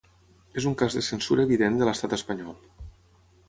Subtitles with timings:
[0.61, 2.61] És un cas de censura evident de l’estat espanyol.